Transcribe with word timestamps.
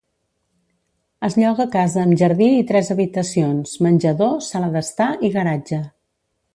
Es 1.27 1.35
lloga 1.41 1.67
casa 1.75 2.01
amb 2.05 2.17
jardí 2.23 2.49
i 2.63 2.65
tres 2.73 2.91
habitacions, 2.97 3.77
menjador, 3.89 4.35
sala 4.51 4.75
d'estar 4.79 5.15
i 5.31 5.35
garatge. 5.41 5.85